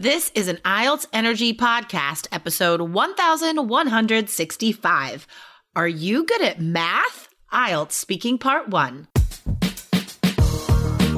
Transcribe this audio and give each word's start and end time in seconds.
This 0.00 0.32
is 0.34 0.48
an 0.48 0.56
IELTS 0.64 1.04
Energy 1.12 1.52
Podcast, 1.52 2.26
episode 2.32 2.80
1165. 2.80 5.26
Are 5.76 5.88
you 5.88 6.24
good 6.24 6.40
at 6.40 6.58
math? 6.58 7.28
IELTS 7.52 7.92
Speaking 7.92 8.38
Part 8.38 8.70
1. 8.70 9.08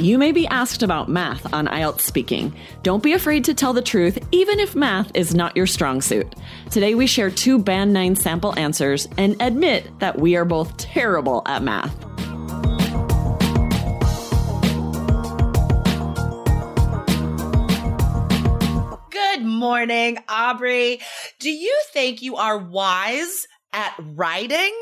You 0.00 0.16
may 0.16 0.32
be 0.32 0.46
asked 0.46 0.82
about 0.82 1.10
math 1.10 1.52
on 1.52 1.66
IELTS 1.66 2.00
Speaking. 2.00 2.54
Don't 2.82 3.02
be 3.02 3.12
afraid 3.12 3.44
to 3.44 3.52
tell 3.52 3.74
the 3.74 3.82
truth, 3.82 4.18
even 4.32 4.58
if 4.58 4.74
math 4.74 5.10
is 5.14 5.34
not 5.34 5.54
your 5.54 5.66
strong 5.66 6.00
suit. 6.00 6.36
Today 6.70 6.94
we 6.94 7.06
share 7.06 7.30
two 7.30 7.58
Band 7.58 7.92
9 7.92 8.16
sample 8.16 8.58
answers 8.58 9.06
and 9.18 9.36
admit 9.42 9.90
that 9.98 10.18
we 10.18 10.36
are 10.36 10.46
both 10.46 10.74
terrible 10.78 11.42
at 11.44 11.62
math. 11.62 11.94
Good 19.10 19.44
morning, 19.44 20.16
Aubrey. 20.30 21.02
Do 21.40 21.50
you 21.50 21.78
think 21.92 22.22
you 22.22 22.36
are 22.36 22.56
wise 22.56 23.46
at 23.72 23.94
writing 23.98 24.74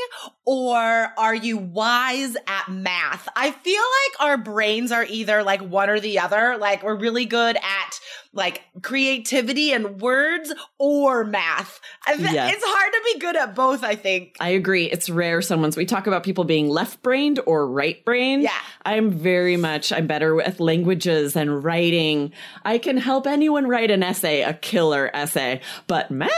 or 0.44 0.78
are 0.78 1.34
you 1.34 1.58
wise 1.58 2.36
at 2.47 2.69
math? 2.70 3.28
I 3.36 3.50
feel 3.50 3.83
like 3.83 4.28
our 4.28 4.36
brains 4.39 4.92
are 4.92 5.05
either 5.05 5.42
like 5.42 5.61
one 5.61 5.91
or 5.91 6.00
the 6.00 6.20
other. 6.20 6.56
Like 6.58 6.83
we're 6.83 6.97
really 6.97 7.27
good 7.27 7.56
at 7.56 8.00
like 8.33 8.62
creativity 8.83 9.72
and 9.72 10.00
words 10.00 10.53
or 10.78 11.25
math. 11.25 11.80
Yes. 12.06 12.55
It's 12.55 12.64
hard 12.64 12.92
to 12.92 13.00
be 13.12 13.19
good 13.20 13.36
at 13.36 13.55
both, 13.55 13.83
I 13.83 13.95
think. 13.95 14.36
I 14.41 14.50
agree. 14.50 14.84
It's 14.86 15.11
rare 15.11 15.42
someone's 15.42 15.77
we 15.77 15.86
talk 15.86 16.06
about 16.06 16.25
people 16.25 16.45
being 16.45 16.69
left 16.69 17.02
brained 17.02 17.41
or 17.47 17.67
right 17.67 18.02
brained. 18.05 18.42
Yeah. 18.42 18.58
I'm 18.84 19.11
very 19.11 19.56
much 19.56 19.92
I'm 19.92 20.06
better 20.06 20.34
with 20.34 20.61
languages 20.61 21.36
and 21.36 21.62
writing. 21.62 22.33
I 22.64 22.78
can 22.78 22.97
help 22.97 23.27
anyone 23.27 23.67
write 23.67 23.91
an 23.91 24.02
essay, 24.02 24.42
a 24.42 24.55
killer 24.55 25.11
essay, 25.12 25.61
but 25.86 26.11
math 26.11 26.30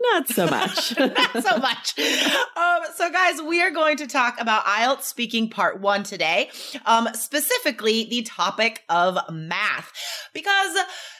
not 0.00 0.28
so 0.28 0.46
much. 0.46 0.98
Not 0.98 1.42
so 1.42 1.58
much. 1.58 1.98
Um, 2.56 2.82
so, 2.94 3.10
guys, 3.10 3.40
we 3.42 3.62
are 3.62 3.70
going 3.70 3.96
to 3.98 4.06
talk 4.06 4.40
about 4.40 4.64
IELTS 4.64 5.02
speaking 5.02 5.48
part 5.48 5.80
one 5.80 6.02
today, 6.02 6.50
um, 6.84 7.08
specifically 7.14 8.04
the 8.04 8.22
topic 8.22 8.82
of 8.88 9.18
math, 9.30 9.92
because 10.32 10.76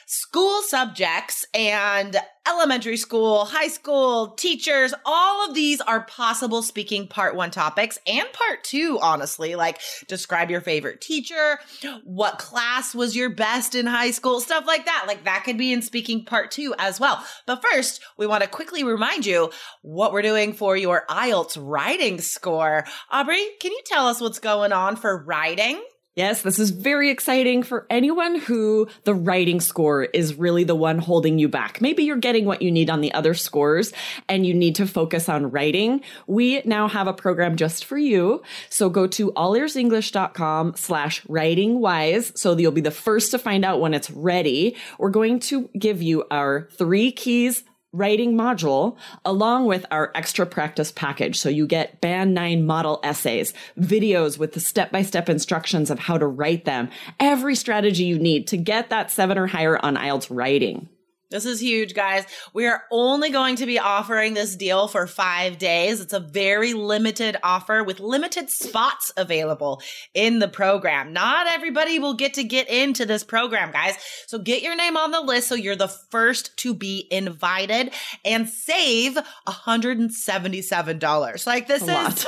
school 0.07 0.61
subjects 0.61 1.45
and 1.53 2.15
elementary 2.47 2.95
school, 2.95 3.43
high 3.43 3.67
school, 3.67 4.29
teachers, 4.29 4.93
all 5.05 5.47
of 5.47 5.53
these 5.53 5.81
are 5.81 6.05
possible 6.05 6.63
speaking 6.63 7.09
part 7.09 7.35
one 7.35 7.51
topics 7.51 7.99
and 8.07 8.25
part 8.31 8.63
two, 8.63 8.97
honestly. 9.01 9.55
Like, 9.55 9.81
describe 10.07 10.49
your 10.49 10.61
favorite 10.61 11.01
teacher, 11.01 11.59
what 12.05 12.39
class 12.39 12.95
was 12.95 13.17
your 13.17 13.29
best 13.29 13.75
in 13.75 13.85
high 13.85 14.11
school, 14.11 14.39
stuff 14.39 14.65
like 14.65 14.85
that. 14.85 15.03
Like, 15.07 15.25
that 15.25 15.43
could 15.43 15.57
be 15.57 15.73
in 15.73 15.81
speaking 15.81 16.23
part 16.23 16.51
two 16.51 16.73
as 16.79 17.01
well. 17.01 17.21
But 17.45 17.61
first, 17.61 18.01
we 18.17 18.27
want 18.27 18.43
to 18.43 18.49
quickly 18.49 18.85
remind 18.85 19.25
you 19.25 19.51
what 19.81 20.13
we're 20.13 20.21
doing 20.21 20.53
for 20.53 20.77
your 20.77 21.03
IELTS 21.09 21.57
writing 21.59 22.21
score. 22.21 22.85
Aubrey, 23.11 23.45
can 23.59 23.73
you 23.73 23.81
tell 23.85 24.07
us 24.07 24.21
what's 24.21 24.39
going 24.39 24.71
on 24.71 24.95
for 24.95 25.21
writing? 25.21 25.83
Yes, 26.17 26.41
this 26.41 26.57
is 26.57 26.71
very 26.71 27.11
exciting 27.11 27.61
for 27.61 27.85
anyone 27.91 28.39
who 28.39 28.87
the 29.03 29.13
writing 29.13 29.61
score 29.61 30.05
is 30.05 30.33
really 30.33 30.63
the 30.63 30.73
one 30.73 30.97
holding 30.97 31.37
you 31.37 31.47
back. 31.47 31.79
Maybe 31.79 32.05
you're 32.05 32.17
getting 32.17 32.45
what 32.45 32.63
you 32.63 32.71
need 32.71 32.89
on 32.89 33.01
the 33.01 33.13
other 33.13 33.35
scores 33.35 33.93
and 34.27 34.43
you 34.43 34.55
need 34.55 34.73
to 34.77 34.87
focus 34.87 35.29
on 35.29 35.51
writing. 35.51 36.01
We 36.25 36.63
now 36.65 36.87
have 36.87 37.05
a 37.05 37.13
program 37.13 37.55
just 37.55 37.85
for 37.85 37.99
you. 37.99 38.41
So 38.71 38.89
go 38.89 39.05
to 39.05 39.31
allearsenglish.com 39.33 40.73
slash 40.75 41.23
writing 41.29 41.81
wise. 41.81 42.31
So 42.33 42.57
you'll 42.57 42.71
be 42.71 42.81
the 42.81 42.89
first 42.89 43.29
to 43.29 43.37
find 43.37 43.63
out 43.63 43.79
when 43.79 43.93
it's 43.93 44.09
ready. 44.09 44.75
We're 44.97 45.11
going 45.11 45.39
to 45.41 45.69
give 45.77 46.01
you 46.01 46.23
our 46.31 46.67
three 46.71 47.11
keys 47.11 47.63
writing 47.93 48.33
module 48.33 48.97
along 49.25 49.65
with 49.65 49.85
our 49.91 50.11
extra 50.13 50.45
practice 50.45 50.91
package. 50.91 51.39
So 51.39 51.49
you 51.49 51.65
get 51.65 52.01
band 52.01 52.33
nine 52.33 52.65
model 52.65 52.99
essays, 53.03 53.53
videos 53.79 54.37
with 54.37 54.53
the 54.53 54.59
step 54.59 54.91
by 54.91 55.01
step 55.01 55.29
instructions 55.29 55.89
of 55.89 55.99
how 55.99 56.17
to 56.17 56.27
write 56.27 56.65
them, 56.65 56.89
every 57.19 57.55
strategy 57.55 58.03
you 58.03 58.19
need 58.19 58.47
to 58.47 58.57
get 58.57 58.89
that 58.89 59.11
seven 59.11 59.37
or 59.37 59.47
higher 59.47 59.83
on 59.83 59.95
IELTS 59.95 60.27
writing. 60.29 60.89
This 61.29 61.45
is 61.45 61.59
huge, 61.59 61.93
guys. 61.93 62.23
We 62.53 62.67
are 62.67 62.83
only 62.89 63.31
going 63.31 63.57
to 63.57 63.65
be 63.65 63.79
offering 63.79 64.33
this 64.33 64.55
deal 64.55 64.87
for 64.87 65.05
five 65.07 65.57
days. 65.57 65.99
It's 65.99 66.13
a 66.13 66.21
very 66.21 66.73
limited 66.73 67.35
offer 67.43 67.83
with 67.83 67.99
limited 67.99 68.49
spots 68.49 69.11
available 69.17 69.81
in 70.13 70.39
the 70.39 70.47
program. 70.47 71.11
Not 71.11 71.47
everybody 71.47 71.99
will 71.99 72.13
get 72.13 72.35
to 72.35 72.45
get 72.45 72.69
into 72.69 73.05
this 73.05 73.25
program, 73.25 73.71
guys. 73.71 73.95
So 74.27 74.39
get 74.39 74.61
your 74.61 74.77
name 74.77 74.95
on 74.95 75.11
the 75.11 75.19
list 75.19 75.49
so 75.49 75.55
you're 75.55 75.75
the 75.75 75.89
first 75.89 76.55
to 76.57 76.73
be 76.73 77.09
invited 77.11 77.93
and 78.23 78.47
save 78.47 79.17
$177. 79.47 81.47
Like 81.47 81.67
this 81.67 81.83
is. 81.83 82.25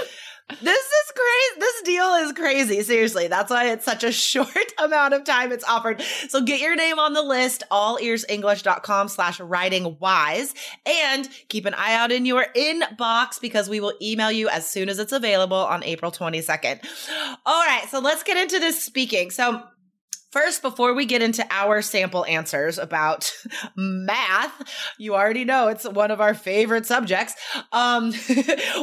This 0.50 0.86
is 0.86 1.12
crazy. 1.16 1.60
This 1.60 1.82
deal 1.84 2.14
is 2.16 2.34
crazy. 2.34 2.82
Seriously. 2.82 3.28
That's 3.28 3.52
why 3.52 3.72
it's 3.72 3.86
such 3.86 4.04
a 4.04 4.12
short 4.30 4.50
amount 4.78 5.14
of 5.14 5.24
time 5.24 5.52
it's 5.52 5.64
offered. 5.64 6.02
So 6.28 6.42
get 6.42 6.60
your 6.60 6.76
name 6.76 6.98
on 7.00 7.14
the 7.14 7.22
list, 7.22 7.64
allearsenglish.com 7.72 9.08
slash 9.10 9.40
writing 9.40 9.98
wise 10.00 10.54
and 10.86 11.30
keep 11.50 11.66
an 11.66 11.76
eye 11.76 11.94
out 11.94 12.12
in 12.12 12.26
your 12.26 12.46
inbox 12.56 13.40
because 13.40 13.70
we 13.70 13.80
will 13.80 13.94
email 14.02 14.32
you 14.32 14.50
as 14.50 14.70
soon 14.70 14.90
as 14.90 14.98
it's 15.00 15.12
available 15.12 15.58
on 15.58 15.84
April 15.84 16.12
22nd. 16.12 16.80
All 17.46 17.66
right. 17.66 17.88
So 17.90 18.00
let's 18.00 18.24
get 18.24 18.38
into 18.38 18.60
this 18.60 18.84
speaking. 18.84 19.31
So 19.31 19.64
First, 20.31 20.62
before 20.62 20.94
we 20.94 21.06
get 21.07 21.23
into 21.23 21.45
our 21.50 21.81
sample 21.81 22.23
answers 22.25 22.78
about 22.78 23.31
math, 23.75 24.53
you 25.00 25.16
already 25.16 25.44
know 25.44 25.69
it's 25.69 25.88
one 25.90 26.12
of 26.12 26.22
our 26.22 26.35
favorite 26.35 26.85
subjects. 26.85 27.34
Um, 27.72 28.12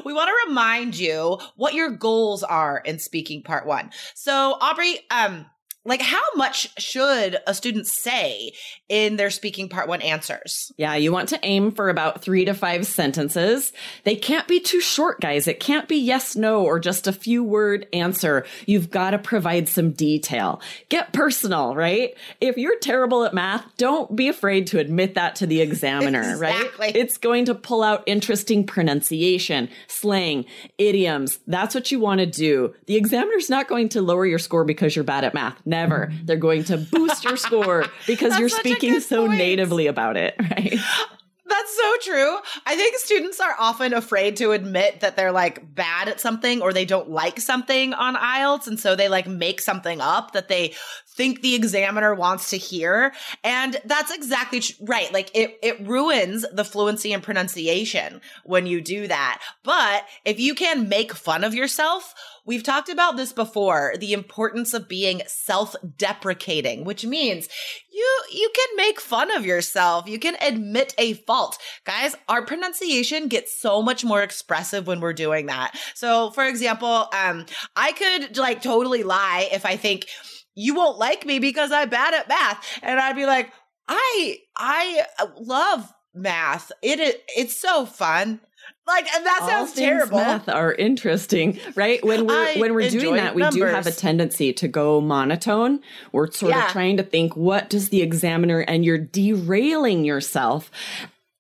we 0.05 0.13
want 0.13 0.29
to 0.29 0.49
remind 0.49 0.99
you 0.99 1.39
what 1.55 1.75
your 1.75 1.91
goals 1.91 2.43
are 2.43 2.79
in 2.85 2.99
speaking 2.99 3.43
part 3.45 3.65
one. 3.65 3.91
So, 4.15 4.57
Aubrey, 4.61 4.99
um, 5.11 5.47
like 5.87 6.03
how 6.03 6.23
much 6.35 6.69
should 6.79 7.39
a 7.47 7.55
student 7.55 7.87
say 7.87 8.53
in 8.89 9.17
their 9.17 9.31
speaking 9.31 9.69
part 9.69 9.89
one 9.89 10.03
answers? 10.03 10.73
Yeah 10.77 10.95
you 10.95 11.13
want 11.13 11.31
to 11.31 11.39
aim 11.43 11.73
for 11.73 11.89
about 11.89 12.23
three 12.23 12.45
to 12.45 12.55
five 12.55 12.87
sentences. 12.87 13.73
They 14.05 14.17
can't 14.17 14.49
be 14.49 14.61
too 14.61 14.81
short 14.81 15.21
guys. 15.21 15.47
It 15.47 15.61
can't 15.61 15.89
be 15.89 15.97
yes 15.97 16.37
no 16.37 16.65
or 16.65 16.79
just 16.79 17.07
a 17.07 17.13
few 17.13 17.43
word 17.43 17.87
answer. 17.93 18.45
You've 18.67 18.91
got 18.91 19.11
to 19.11 19.19
provide 19.19 19.69
some 19.69 19.93
detail. 19.93 20.61
Get 20.89 21.13
personal 21.13 21.75
right? 21.75 22.15
If 22.41 22.57
you're 22.57 22.79
terrible 22.79 23.25
at 23.25 23.35
math 23.35 23.65
don't 23.77 24.15
be 24.15 24.29
afraid 24.29 24.67
to 24.69 24.79
admit 24.79 25.15
that 25.15 25.37
to 25.37 25.47
the 25.47 25.61
examiner 25.61 26.21
exactly. 26.33 26.87
right 26.87 26.97
it's 26.97 27.19
going 27.19 27.45
to 27.47 27.55
pull 27.55 27.83
out 27.83 28.03
interesting 28.07 28.67
pronunciation 28.67 29.69
slang 29.87 30.45
idioms. 30.79 31.39
That's 31.47 31.75
what 31.75 31.91
you 31.91 32.01
want 32.01 32.21
to 32.21 32.27
do. 32.27 32.75
The 32.87 32.97
examiner's 32.97 33.49
not 33.49 33.69
going 33.69 33.89
to 33.91 34.03
lower 34.03 34.27
your 34.27 34.39
score 34.39 34.65
because 34.65 34.97
you're 34.97 35.05
bad 35.05 35.25
at 35.25 35.35
math 35.35 35.61
never. 35.77 36.13
They're 36.25 36.37
going 36.37 36.65
to 36.65 36.79
boost 36.79 37.25
your 37.25 37.37
score 37.37 37.87
because 38.07 38.39
you're 38.39 38.49
speaking 38.49 39.01
so 39.01 39.27
point. 39.27 39.39
natively 39.39 39.87
about 39.87 40.17
it, 40.17 40.35
right? 40.39 40.79
That's 41.49 41.77
so 41.77 41.97
true. 42.13 42.39
I 42.67 42.75
think 42.75 42.97
students 42.97 43.41
are 43.41 43.55
often 43.59 43.95
afraid 43.95 44.37
to 44.39 44.51
admit 44.51 45.01
that 45.01 45.17
they're 45.17 45.31
like 45.31 45.75
bad 45.75 46.09
at 46.09 46.21
something 46.21 46.61
or 46.61 46.73
they 46.73 46.85
don't 46.85 47.09
like 47.09 47.39
something 47.41 47.95
on 47.95 48.17
IELTS. 48.17 48.67
And 48.67 48.81
so 48.81 48.97
they 48.97 49.09
like 49.09 49.29
make 49.29 49.61
something 49.61 50.01
up 50.01 50.33
that 50.33 50.49
they 50.49 50.75
think 51.09 51.43
the 51.43 51.55
examiner 51.55 52.15
wants 52.15 52.51
to 52.51 52.57
hear. 52.57 53.13
And 53.45 53.77
that's 53.85 54.13
exactly 54.13 54.61
right. 54.81 55.13
Like 55.13 55.31
it, 55.35 55.59
it 55.63 55.87
ruins 55.87 56.45
the 56.53 56.65
fluency 56.65 57.13
and 57.13 57.23
pronunciation 57.23 58.21
when 58.45 58.67
you 58.67 58.81
do 58.81 59.07
that. 59.07 59.41
But 59.63 60.05
if 60.25 60.41
you 60.41 60.55
can 60.55 60.89
make 60.89 61.13
fun 61.13 61.45
of 61.45 61.55
yourself, 61.55 62.13
We've 62.47 62.63
talked 62.63 62.89
about 62.89 63.17
this 63.17 63.33
before, 63.33 63.95
the 63.99 64.13
importance 64.13 64.73
of 64.73 64.87
being 64.87 65.21
self-deprecating, 65.27 66.85
which 66.85 67.05
means 67.05 67.49
you 67.97 68.23
you 68.33 68.51
can 68.55 68.77
make 68.77 69.01
fun 69.01 69.31
of 69.37 69.47
yourself. 69.47 70.07
You 70.09 70.19
can 70.19 70.37
admit 70.41 70.95
a 70.99 71.15
fault. 71.15 71.59
Guys, 71.85 72.15
our 72.29 72.45
pronunciation 72.45 73.29
gets 73.29 73.59
so 73.59 73.83
much 73.83 74.05
more 74.05 74.23
expressive 74.23 74.87
when 74.87 75.01
we're 75.01 75.13
doing 75.15 75.47
that. 75.47 75.77
So, 75.95 76.31
for 76.31 76.45
example, 76.45 77.09
um 77.13 77.47
I 77.75 77.93
could 77.93 78.37
like 78.37 78.63
totally 78.63 79.03
lie 79.03 79.49
if 79.53 79.65
I 79.65 79.77
think 79.77 80.07
you 80.55 80.75
won't 80.75 80.99
like 80.99 81.27
me 81.27 81.39
because 81.39 81.73
I'm 81.73 81.89
bad 81.89 82.15
at 82.15 82.29
math. 82.29 82.65
And 82.83 83.01
I'd 83.01 83.17
be 83.17 83.27
like, 83.27 83.53
I 83.89 84.39
I 84.57 85.07
love 85.39 85.93
math. 86.15 86.73
It 86.83 87.23
it's 87.37 87.57
so 87.61 87.87
fun. 87.87 88.41
Like 88.87 89.09
and 89.15 89.27
that 89.27 89.39
All 89.43 89.49
sounds 89.49 89.73
terrible. 89.75 90.19
Math 90.19 90.49
are 90.49 90.73
interesting, 90.73 91.59
right? 91.75 92.03
When 92.05 92.27
we're 92.27 92.47
I 92.47 92.55
when 92.59 92.73
we're 92.75 92.89
doing 92.89 93.17
that, 93.17 93.35
we 93.35 93.49
do 93.51 93.63
have 93.65 93.87
a 93.87 93.91
tendency 93.91 94.53
to 94.55 94.69
go 94.69 95.01
monotone. 95.01 95.81
We're 96.13 96.31
sort 96.31 96.51
Yeah. 96.53 96.67
of 96.67 96.73
trying 96.73 96.97
to 96.99 97.03
think, 97.03 97.35
what 97.37 97.69
does 97.69 97.89
the 97.89 98.03
examiner? 98.03 98.61
And 98.61 98.85
you're 98.85 98.99
derailing 98.99 100.05
yourself. 100.05 100.71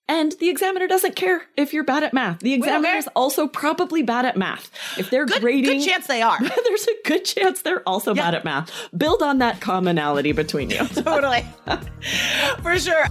And 0.08 0.32
the 0.38 0.50
examiner 0.50 0.86
doesn't 0.86 1.16
care 1.16 1.42
if 1.56 1.72
you're 1.74 1.82
bad 1.82 2.04
at 2.04 2.12
math. 2.14 2.38
The 2.38 2.52
examiner 2.54 2.94
is 2.96 3.08
also 3.16 3.48
probably 3.48 4.04
bad 4.04 4.24
at 4.24 4.36
math. 4.36 4.70
If 4.96 5.10
they're 5.10 5.26
Good, 5.26 5.40
grading, 5.42 5.80
good 5.80 5.84
chance 5.84 6.06
they 6.06 6.22
are. 6.22 6.38
there's 6.64 6.86
a 6.86 6.94
good 7.08 7.24
chance 7.24 7.62
they're 7.62 7.82
also 7.88 8.14
Yeah. 8.14 8.22
bad 8.22 8.34
at 8.36 8.44
math. 8.44 8.70
Build 8.96 9.20
on 9.20 9.38
that 9.38 9.60
commonality 9.60 10.30
between 10.30 10.70
you. 10.70 10.78
totally. 10.94 11.44
For 12.62 12.78
sure. 12.78 13.06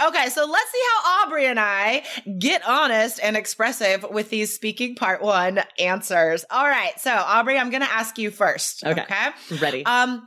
Okay, 0.00 0.30
so 0.30 0.46
let's 0.46 0.70
see 0.72 0.80
how 0.94 1.22
Aubrey 1.26 1.46
and 1.46 1.60
I 1.60 2.02
get 2.38 2.66
honest 2.66 3.20
and 3.22 3.36
expressive 3.36 4.06
with 4.10 4.30
these 4.30 4.54
speaking 4.54 4.94
part 4.94 5.20
one 5.22 5.60
answers. 5.78 6.44
All 6.50 6.66
right, 6.66 6.98
so 6.98 7.12
Aubrey, 7.12 7.58
I'm 7.58 7.70
going 7.70 7.82
to 7.82 7.92
ask 7.92 8.16
you 8.16 8.30
first. 8.30 8.84
Okay. 8.84 9.02
Okay. 9.02 9.30
Ready? 9.60 9.84
Um, 9.84 10.26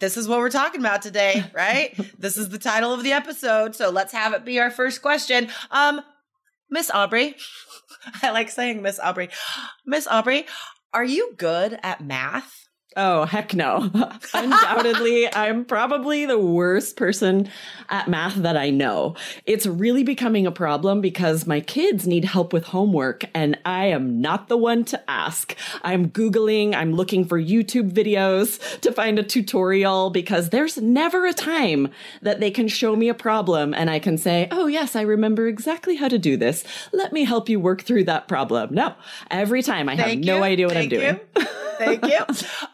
this 0.00 0.16
is 0.16 0.26
what 0.26 0.38
we're 0.38 0.50
talking 0.50 0.80
about 0.80 1.02
today, 1.02 1.44
right? 1.54 1.94
this 2.18 2.36
is 2.38 2.48
the 2.48 2.58
title 2.58 2.92
of 2.92 3.02
the 3.02 3.12
episode, 3.12 3.76
so 3.76 3.90
let's 3.90 4.12
have 4.12 4.32
it 4.32 4.44
be 4.44 4.58
our 4.58 4.70
first 4.70 5.02
question. 5.02 5.48
Um, 5.70 6.00
Miss 6.70 6.90
Aubrey, 6.90 7.36
I 8.22 8.30
like 8.30 8.48
saying 8.48 8.80
Miss 8.80 8.98
Aubrey. 8.98 9.28
Miss 9.86 10.06
Aubrey, 10.06 10.46
are 10.94 11.04
you 11.04 11.34
good 11.36 11.78
at 11.82 12.00
math? 12.00 12.61
Oh, 12.96 13.24
heck 13.24 13.54
no. 13.54 13.90
Undoubtedly, 14.34 15.32
I'm 15.32 15.64
probably 15.64 16.26
the 16.26 16.38
worst 16.38 16.96
person 16.96 17.48
at 17.88 18.08
math 18.08 18.36
that 18.36 18.56
I 18.56 18.70
know. 18.70 19.14
It's 19.46 19.66
really 19.66 20.04
becoming 20.04 20.46
a 20.46 20.52
problem 20.52 21.00
because 21.00 21.46
my 21.46 21.60
kids 21.60 22.06
need 22.06 22.24
help 22.24 22.52
with 22.52 22.64
homework 22.64 23.24
and 23.34 23.58
I 23.64 23.86
am 23.86 24.20
not 24.20 24.48
the 24.48 24.56
one 24.56 24.84
to 24.86 25.10
ask. 25.10 25.56
I'm 25.82 26.10
Googling, 26.10 26.74
I'm 26.74 26.92
looking 26.92 27.24
for 27.24 27.40
YouTube 27.40 27.92
videos 27.92 28.80
to 28.80 28.92
find 28.92 29.18
a 29.18 29.22
tutorial 29.22 30.10
because 30.10 30.50
there's 30.50 30.76
never 30.76 31.26
a 31.26 31.32
time 31.32 31.88
that 32.20 32.40
they 32.40 32.50
can 32.50 32.68
show 32.68 32.94
me 32.96 33.08
a 33.08 33.14
problem 33.14 33.72
and 33.74 33.88
I 33.88 33.98
can 33.98 34.18
say, 34.18 34.48
oh, 34.50 34.66
yes, 34.66 34.96
I 34.96 35.02
remember 35.02 35.46
exactly 35.46 35.96
how 35.96 36.08
to 36.08 36.18
do 36.18 36.36
this. 36.36 36.64
Let 36.92 37.12
me 37.12 37.24
help 37.24 37.48
you 37.48 37.58
work 37.60 37.82
through 37.82 38.04
that 38.04 38.28
problem. 38.28 38.74
No, 38.74 38.94
every 39.30 39.62
time 39.62 39.88
I 39.88 39.94
have 39.94 40.06
Thank 40.06 40.24
no 40.24 40.38
you. 40.38 40.42
idea 40.42 40.66
what 40.66 40.74
Thank 40.74 40.92
I'm 40.92 40.98
doing. 40.98 41.20
Thank 41.84 42.06
you. 42.06 42.20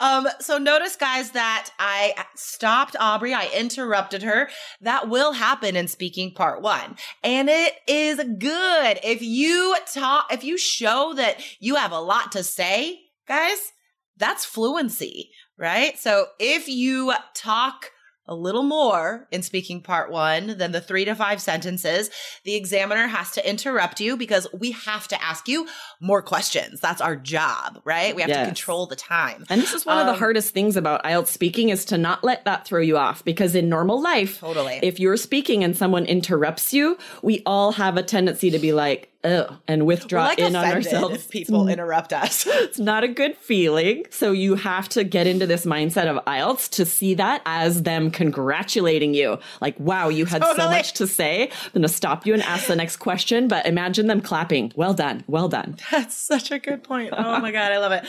Um, 0.01 0.29
so 0.41 0.59
notice, 0.59 0.97
guys, 0.97 1.33
that 1.33 1.71
I 1.79 2.15
stopped 2.37 2.97
Aubrey. 3.01 3.35
I 3.35 3.49
interrupted 3.57 4.23
her. 4.23 4.49
That 4.81 5.09
will 5.09 5.33
happen 5.33 5.77
in 5.77 5.89
speaking 5.89 6.33
part 6.33 6.63
one. 6.63 6.97
And 7.25 7.49
it 7.49 7.75
is 7.87 8.19
good. 8.39 9.01
If 9.03 9.23
you 9.23 9.77
talk, 9.93 10.33
if 10.33 10.45
you 10.45 10.59
show 10.59 11.15
that 11.15 11.43
you 11.61 11.77
have 11.77 11.93
a 11.93 12.01
lot 12.01 12.33
to 12.33 12.43
say, 12.43 13.01
guys, 13.27 13.73
that's 14.17 14.45
fluency, 14.45 15.31
right? 15.57 15.99
So 15.99 16.27
if 16.39 16.69
you 16.69 17.13
talk 17.35 17.91
a 18.29 18.35
little 18.35 18.63
more 18.63 19.27
in 19.33 19.43
speaking 19.43 19.81
part 19.81 20.11
one 20.11 20.59
than 20.59 20.73
the 20.73 20.81
three 20.81 21.05
to 21.05 21.15
five 21.15 21.41
sentences, 21.41 22.11
the 22.45 22.55
examiner 22.55 23.07
has 23.07 23.31
to 23.33 23.49
interrupt 23.49 24.01
you 24.01 24.17
because 24.17 24.47
we 24.53 24.73
have 24.73 25.09
to 25.09 25.23
ask 25.23 25.49
you 25.49 25.67
more 26.01 26.23
questions. 26.23 26.81
That's 26.81 27.01
our 27.01 27.17
job, 27.17 27.81
right? 27.85 28.15
We 28.15 28.23
have 28.23 28.31
to 28.31 28.45
control 28.45 28.87
the 28.87 28.97
time. 28.97 29.45
And 29.49 29.61
this 29.61 29.73
is 29.75 29.87
one 29.87 29.99
of 29.99 30.07
the 30.07 30.13
Um, 30.13 30.19
hardest 30.19 30.53
things 30.55 30.77
about 30.77 31.03
IELTS 31.05 31.29
speaking 31.29 31.71
is 31.71 31.85
to 31.87 31.99
not 31.99 32.23
let 32.23 32.45
that 32.45 32.67
throw 32.67 32.81
you 32.81 32.97
off 32.97 33.25
because 33.25 33.55
in 33.55 33.69
normal 33.69 34.01
life, 34.01 34.41
Totally. 34.41 34.79
if 34.83 35.01
you're 35.01 35.17
speaking 35.17 35.65
and 35.65 35.77
someone 35.77 36.05
interrupts 36.05 36.73
you, 36.75 36.99
we 37.23 37.43
all 37.47 37.73
have 37.73 37.97
a 37.97 38.03
tendency 38.03 38.51
to 38.51 38.59
be 38.59 38.73
like, 38.73 39.11
oh, 39.29 39.57
and 39.67 39.87
withdraw 39.87 40.25
like 40.25 40.39
in 40.39 40.57
on 40.57 40.65
ourselves. 40.65 41.15
if 41.15 41.31
people 41.31 41.69
interrupt 41.69 42.13
us. 42.13 42.47
It's 42.69 42.79
not 42.79 43.03
a 43.05 43.09
good 43.09 43.37
feeling. 43.37 44.05
So 44.11 44.33
you 44.33 44.55
have 44.57 44.89
to 44.91 45.05
get 45.05 45.27
into 45.27 45.47
this 45.47 45.65
mindset 45.65 46.07
of 46.07 46.23
IELTS 46.27 46.69
to 46.71 46.85
see 46.85 47.15
that 47.15 47.41
as 47.47 47.83
them 47.85 48.11
congratulating 48.11 49.15
you. 49.15 49.39
Like, 49.61 49.79
wow, 49.79 50.09
you 50.09 50.27
had 50.27 50.45
so 50.45 50.57
much 50.57 50.93
to 50.95 51.07
say. 51.07 51.45
I'm 51.49 51.73
going 51.73 51.83
to 51.83 51.89
stop 51.89 52.27
you 52.27 52.35
and 52.35 52.43
ask 52.43 52.67
the 52.67 52.77
next 52.77 52.97
question, 52.97 53.49
but 53.49 53.65
imagine 53.67 54.07
them 54.07 54.21
clapping. 54.21 54.73
Well 54.77 54.93
done. 54.95 55.25
Well 55.29 55.49
done. 55.49 55.77
That's 55.91 56.15
such 56.15 56.51
a 56.51 56.59
good 56.59 56.83
point. 56.83 57.15
Oh 57.17 57.41
my 57.41 57.53
god, 57.53 57.73
I 57.73 57.79
love 57.79 57.93
it. 57.93 58.05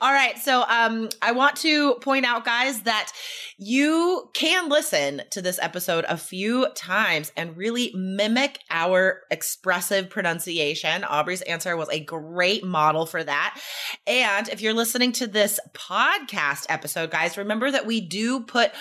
All 0.00 0.12
right, 0.12 0.38
so 0.38 0.64
um 0.68 1.08
I 1.22 1.32
want 1.32 1.56
to 1.56 1.94
point 1.96 2.24
out 2.24 2.44
guys 2.44 2.82
that 2.82 3.12
you 3.58 4.28
can 4.32 4.68
listen 4.68 5.22
to 5.30 5.42
this 5.42 5.58
episode 5.60 6.04
a 6.08 6.16
few 6.16 6.66
times 6.74 7.32
and 7.36 7.56
really 7.56 7.92
mimic 7.94 8.60
our 8.70 9.22
expressive 9.30 10.08
pronunciation. 10.08 10.59
Aubrey's 11.08 11.42
answer 11.42 11.76
was 11.76 11.88
a 11.90 12.00
great 12.00 12.64
model 12.64 13.06
for 13.06 13.22
that. 13.22 13.60
And 14.06 14.48
if 14.48 14.60
you're 14.60 14.74
listening 14.74 15.12
to 15.12 15.26
this 15.26 15.60
podcast 15.74 16.66
episode, 16.68 17.10
guys, 17.10 17.38
remember 17.38 17.70
that 17.70 17.86
we 17.86 18.00
do 18.00 18.40
put 18.40 18.72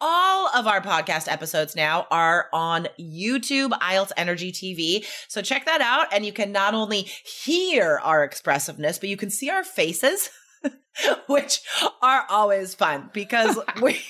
all 0.00 0.48
of 0.54 0.66
our 0.66 0.80
podcast 0.80 1.30
episodes 1.32 1.74
now 1.74 2.06
are 2.10 2.48
on 2.52 2.88
YouTube, 3.00 3.70
IELTS 3.70 4.12
Energy 4.16 4.52
TV. 4.52 5.06
So 5.28 5.40
check 5.40 5.64
that 5.66 5.80
out. 5.80 6.12
And 6.12 6.26
you 6.26 6.32
can 6.32 6.52
not 6.52 6.74
only 6.74 7.08
hear 7.24 8.00
our 8.02 8.22
expressiveness, 8.22 8.98
but 8.98 9.08
you 9.08 9.16
can 9.16 9.30
see 9.30 9.50
our 9.50 9.64
faces. 9.64 10.30
Which 11.26 11.60
are 12.02 12.24
always 12.30 12.74
fun 12.74 13.10
because 13.12 13.58
we 13.82 14.00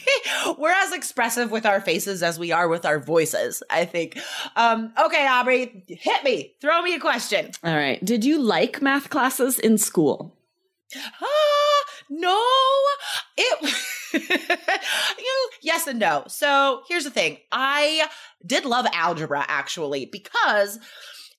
we're 0.59 0.71
as 0.71 0.93
expressive 0.93 1.51
with 1.51 1.65
our 1.65 1.81
faces 1.81 2.23
as 2.23 2.39
we 2.39 2.53
are 2.53 2.69
with 2.69 2.85
our 2.85 2.99
voices. 2.99 3.63
I 3.71 3.85
think. 3.85 4.19
Um, 4.57 4.93
okay, 5.03 5.27
Aubrey, 5.27 5.85
hit 5.89 6.25
me. 6.25 6.55
Throw 6.61 6.83
me 6.83 6.95
a 6.95 7.01
question. 7.01 7.51
All 7.65 7.75
right. 7.75 8.05
Did 8.05 8.25
you 8.25 8.41
like 8.41 8.83
math 8.83 9.09
classes 9.09 9.59
in 9.59 9.79
school? 9.79 10.37
Ah, 11.23 11.85
no, 12.11 12.43
it. 13.37 13.75
you, 15.19 15.51
yes 15.63 15.87
and 15.87 15.99
no. 15.99 16.25
So 16.29 16.83
here's 16.89 17.05
the 17.05 17.11
thing. 17.11 17.39
I 17.51 18.09
did 18.47 18.65
love 18.65 18.87
algebra 18.93 19.45
actually 19.49 20.07
because 20.07 20.79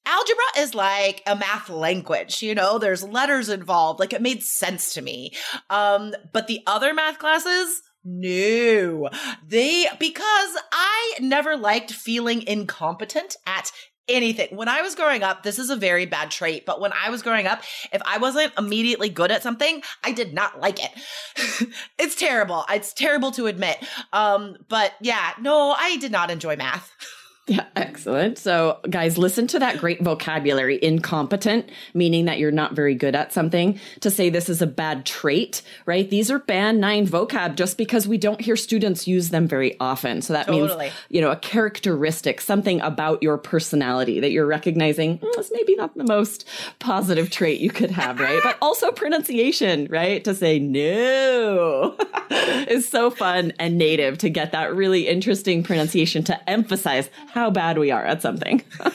algebra 0.05 0.43
is 0.59 0.75
like 0.75 1.23
a 1.25 1.35
math 1.35 1.69
language. 1.69 2.41
You 2.41 2.55
know, 2.55 2.77
there's 2.77 3.03
letters 3.03 3.49
involved. 3.49 3.99
Like 3.99 4.13
it 4.13 4.21
made 4.21 4.43
sense 4.43 4.93
to 4.93 5.01
me. 5.01 5.31
Um, 5.69 6.13
but 6.33 6.47
the 6.47 6.61
other 6.67 6.93
math 6.93 7.19
classes. 7.19 7.81
No, 8.07 9.09
they, 9.47 9.87
because 9.99 10.57
I 10.71 11.17
never 11.19 11.57
liked 11.57 11.91
feeling 11.91 12.43
incompetent 12.45 13.35
at 13.47 13.71
anything. 14.07 14.55
When 14.55 14.67
I 14.67 14.81
was 14.81 14.95
growing 14.95 15.23
up, 15.23 15.43
this 15.43 15.57
is 15.57 15.69
a 15.69 15.75
very 15.75 16.05
bad 16.05 16.31
trait, 16.31 16.65
but 16.65 16.79
when 16.79 16.93
I 16.93 17.09
was 17.09 17.23
growing 17.23 17.47
up, 17.47 17.63
if 17.91 18.01
I 18.05 18.17
wasn't 18.17 18.53
immediately 18.57 19.09
good 19.09 19.31
at 19.31 19.43
something, 19.43 19.81
I 20.03 20.11
did 20.11 20.33
not 20.33 20.59
like 20.59 20.79
it. 20.83 20.91
it's 21.99 22.15
terrible. 22.15 22.65
It's 22.69 22.93
terrible 22.93 23.31
to 23.31 23.47
admit. 23.47 23.77
Um, 24.13 24.57
but 24.69 24.93
yeah, 25.01 25.31
no, 25.39 25.71
I 25.71 25.97
did 25.97 26.11
not 26.11 26.29
enjoy 26.29 26.55
math. 26.55 26.91
Yeah, 27.47 27.65
excellent. 27.75 28.39
So, 28.39 28.79
guys, 28.89 29.19
listen 29.19 29.45
to 29.47 29.59
that 29.59 29.77
great 29.77 30.01
vocabulary 30.01 30.79
incompetent, 30.81 31.69
meaning 31.93 32.25
that 32.25 32.39
you're 32.39 32.49
not 32.49 32.73
very 32.73 32.95
good 32.95 33.13
at 33.13 33.31
something, 33.33 33.79
to 33.99 34.09
say 34.09 34.31
this 34.31 34.49
is 34.49 34.63
a 34.63 34.67
bad 34.67 35.05
trait, 35.05 35.61
right? 35.85 36.09
These 36.09 36.31
are 36.31 36.39
band 36.39 36.81
nine 36.81 37.05
vocab 37.05 37.55
just 37.55 37.77
because 37.77 38.07
we 38.07 38.17
don't 38.17 38.41
hear 38.41 38.55
students 38.55 39.07
use 39.07 39.29
them 39.29 39.47
very 39.47 39.79
often. 39.79 40.23
So, 40.23 40.33
that 40.33 40.47
Totally. 40.47 40.85
means, 40.85 40.93
you 41.09 41.21
know, 41.21 41.29
a 41.29 41.35
characteristic, 41.35 42.41
something 42.41 42.81
about 42.81 43.21
your 43.21 43.37
personality 43.37 44.19
that 44.21 44.31
you're 44.31 44.47
recognizing 44.47 45.19
"Hmm, 45.19 45.39
is 45.39 45.51
maybe 45.53 45.75
not 45.75 45.95
the 45.95 46.03
most 46.03 46.47
positive 46.79 47.29
trait 47.29 47.59
you 47.61 47.69
could 47.69 47.91
have, 47.91 48.19
right? 48.19 48.39
But 48.43 48.57
also 48.61 48.91
pronunciation, 48.91 49.85
right? 49.91 50.23
To 50.23 50.33
say 50.33 50.57
no 50.57 51.95
is 52.67 52.87
so 52.89 53.11
fun 53.11 53.53
and 53.59 53.77
native 53.77 54.17
to 54.19 54.31
get 54.31 54.51
that 54.53 54.73
really 54.75 55.07
interesting 55.07 55.61
pronunciation 55.61 56.23
to 56.23 56.49
emphasize 56.49 57.07
how 57.35 57.51
bad 57.51 57.77
we 57.77 57.91
are 57.91 58.03
at 58.03 58.21
something. 58.21 58.63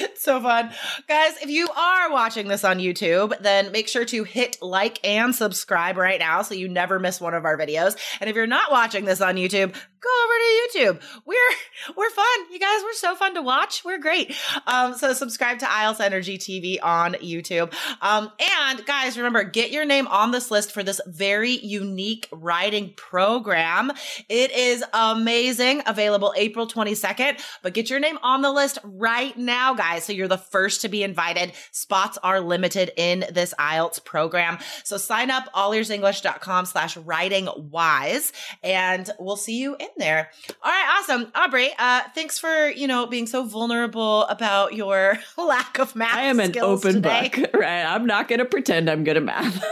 so 0.16 0.40
fun. 0.40 0.70
Guys, 1.08 1.34
if 1.42 1.48
you 1.48 1.68
are 1.68 2.10
watching 2.10 2.48
this 2.48 2.64
on 2.64 2.78
YouTube, 2.78 3.38
then 3.40 3.72
make 3.72 3.88
sure 3.88 4.04
to 4.06 4.24
hit 4.24 4.56
like 4.60 4.98
and 5.06 5.34
subscribe 5.34 5.96
right 5.96 6.18
now 6.18 6.42
so 6.42 6.54
you 6.54 6.68
never 6.68 6.98
miss 6.98 7.20
one 7.20 7.34
of 7.34 7.44
our 7.44 7.56
videos. 7.56 7.96
And 8.20 8.28
if 8.28 8.36
you're 8.36 8.46
not 8.46 8.70
watching 8.70 9.04
this 9.04 9.20
on 9.20 9.36
YouTube, 9.36 9.74
go 10.02 10.10
over 10.24 10.34
to 10.38 10.78
YouTube. 10.78 11.22
We're 11.24 11.36
we're 11.96 12.10
fun. 12.10 12.52
You 12.52 12.58
guys, 12.58 12.80
we're 12.82 12.92
so 12.94 13.14
fun 13.14 13.34
to 13.34 13.42
watch. 13.42 13.84
We're 13.84 13.98
great. 13.98 14.34
Um, 14.66 14.94
so 14.94 15.12
subscribe 15.12 15.58
to 15.60 15.66
IELTS 15.66 16.00
Energy 16.00 16.38
TV 16.38 16.78
on 16.82 17.14
YouTube. 17.14 17.72
Um, 18.00 18.30
and 18.60 18.84
guys, 18.84 19.16
remember, 19.16 19.44
get 19.44 19.70
your 19.70 19.84
name 19.84 20.06
on 20.08 20.30
this 20.30 20.50
list 20.50 20.72
for 20.72 20.82
this 20.82 21.00
very 21.06 21.52
unique 21.52 22.28
writing 22.32 22.92
program. 22.96 23.92
It 24.28 24.50
is 24.50 24.84
amazing. 24.92 25.82
Available 25.86 26.34
April 26.36 26.66
22nd, 26.66 27.40
but 27.62 27.74
get 27.74 27.90
your 27.90 28.00
name 28.00 28.18
on 28.22 28.42
the 28.42 28.50
list 28.50 28.78
right 28.84 29.36
now, 29.36 29.74
guys. 29.74 30.04
So 30.04 30.12
you're 30.12 30.28
the 30.28 30.38
first 30.38 30.82
to 30.82 30.88
be 30.88 31.02
invited. 31.02 31.52
Spots 31.70 32.18
are 32.22 32.40
limited 32.40 32.90
in 32.96 33.24
this 33.30 33.54
IELTS 33.58 34.04
program. 34.04 34.58
So 34.84 34.96
sign 34.96 35.30
up 35.30 35.52
allearsenglish.com 35.54 36.66
slash 36.66 36.96
writing 36.96 37.48
wise 37.56 38.32
and 38.62 39.10
we'll 39.18 39.36
see 39.36 39.58
you 39.58 39.76
in 39.78 39.88
there. 39.96 40.30
All 40.62 40.70
right, 40.70 40.98
awesome. 40.98 41.30
Aubrey, 41.34 41.70
uh, 41.78 42.02
thanks 42.14 42.38
for, 42.38 42.68
you 42.68 42.86
know, 42.86 43.06
being 43.06 43.26
so 43.26 43.44
vulnerable 43.44 44.24
about 44.24 44.74
your 44.74 45.18
lack 45.36 45.78
of 45.78 45.94
math. 45.96 46.16
I 46.16 46.22
am 46.22 46.40
an 46.40 46.56
open 46.58 46.94
today. 46.94 47.30
book, 47.34 47.50
right? 47.54 47.84
I'm 47.84 48.06
not 48.06 48.28
going 48.28 48.38
to 48.40 48.44
pretend 48.44 48.88
I'm 48.90 49.04
good 49.04 49.16
at 49.16 49.22
math. 49.22 49.54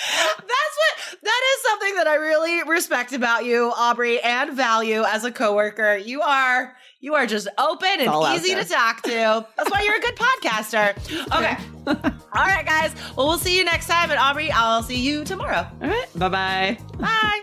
That's 0.00 0.76
what 0.76 1.20
that 1.22 1.40
is 1.56 1.62
something 1.62 1.94
that 1.96 2.06
I 2.06 2.14
really 2.14 2.62
respect 2.62 3.12
about 3.12 3.44
you, 3.44 3.72
Aubrey, 3.76 4.20
and 4.20 4.52
value 4.52 5.02
as 5.02 5.24
a 5.24 5.32
coworker. 5.32 5.96
You 5.96 6.22
are 6.22 6.76
you 7.00 7.14
are 7.14 7.26
just 7.26 7.48
open 7.58 7.88
and 8.00 8.10
easy 8.36 8.54
to 8.54 8.64
talk 8.64 9.02
to. 9.02 9.46
That's 9.56 9.70
why 9.70 9.82
you're 9.82 9.96
a 9.96 10.00
good 10.00 10.16
podcaster. 10.16 10.96
Okay. 11.36 11.56
All 11.86 12.44
right, 12.44 12.66
guys. 12.66 12.92
Well, 13.16 13.26
we'll 13.28 13.38
see 13.38 13.56
you 13.56 13.64
next 13.64 13.86
time. 13.88 14.10
And 14.10 14.18
Aubrey, 14.18 14.50
I'll 14.50 14.82
see 14.82 15.00
you 15.00 15.24
tomorrow. 15.24 15.66
All 15.80 15.88
right. 15.88 16.06
Bye-bye. 16.16 16.78
Bye. 16.98 17.42